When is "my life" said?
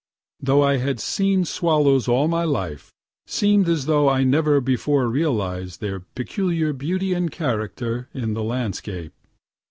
2.27-2.91